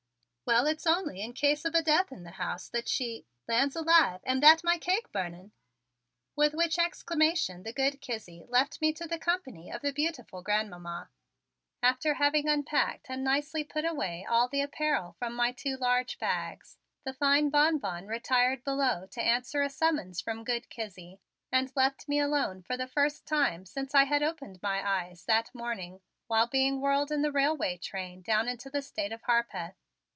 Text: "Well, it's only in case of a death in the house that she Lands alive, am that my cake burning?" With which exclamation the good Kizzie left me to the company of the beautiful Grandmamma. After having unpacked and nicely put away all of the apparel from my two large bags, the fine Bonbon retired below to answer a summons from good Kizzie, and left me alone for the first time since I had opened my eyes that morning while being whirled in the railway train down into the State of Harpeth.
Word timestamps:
"Well, 0.43 0.67
it's 0.67 0.85
only 0.85 1.21
in 1.21 1.31
case 1.31 1.63
of 1.63 1.73
a 1.75 1.81
death 1.81 2.11
in 2.11 2.23
the 2.25 2.31
house 2.31 2.67
that 2.67 2.89
she 2.89 3.25
Lands 3.47 3.73
alive, 3.73 4.19
am 4.25 4.41
that 4.41 4.65
my 4.65 4.77
cake 4.77 5.09
burning?" 5.13 5.53
With 6.35 6.53
which 6.53 6.77
exclamation 6.77 7.63
the 7.63 7.71
good 7.71 8.01
Kizzie 8.01 8.43
left 8.49 8.81
me 8.81 8.91
to 8.95 9.07
the 9.07 9.17
company 9.17 9.71
of 9.71 9.81
the 9.81 9.93
beautiful 9.93 10.41
Grandmamma. 10.41 11.09
After 11.81 12.15
having 12.15 12.49
unpacked 12.49 13.05
and 13.09 13.23
nicely 13.23 13.63
put 13.63 13.85
away 13.85 14.25
all 14.29 14.47
of 14.47 14.51
the 14.51 14.59
apparel 14.61 15.13
from 15.17 15.35
my 15.35 15.53
two 15.53 15.77
large 15.77 16.19
bags, 16.19 16.77
the 17.05 17.13
fine 17.13 17.49
Bonbon 17.49 18.07
retired 18.09 18.65
below 18.65 19.07
to 19.11 19.21
answer 19.23 19.61
a 19.63 19.69
summons 19.69 20.19
from 20.19 20.43
good 20.43 20.67
Kizzie, 20.69 21.21
and 21.49 21.71
left 21.77 22.09
me 22.09 22.19
alone 22.19 22.61
for 22.61 22.75
the 22.75 22.87
first 22.87 23.25
time 23.25 23.65
since 23.65 23.95
I 23.95 24.03
had 24.03 24.21
opened 24.21 24.61
my 24.61 24.85
eyes 24.85 25.23
that 25.27 25.55
morning 25.55 26.01
while 26.27 26.45
being 26.47 26.81
whirled 26.81 27.09
in 27.09 27.21
the 27.21 27.31
railway 27.31 27.77
train 27.77 28.21
down 28.21 28.49
into 28.49 28.69
the 28.69 28.81
State 28.81 29.13
of 29.13 29.21
Harpeth. 29.21 29.77